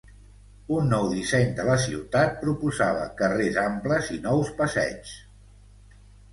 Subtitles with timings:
[0.77, 5.17] Un nou disseny de la ciutat proposava carrers amples i nous passeigs.